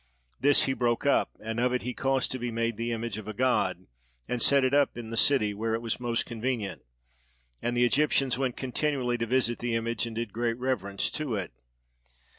[0.39, 3.27] This he broke up, and of it he caused to be made the image of
[3.27, 3.85] a god,
[4.27, 6.81] and set it up in the city, where it was most convenient;
[7.61, 11.53] and the Egyptians went continually to visit the image and did great reverence to it.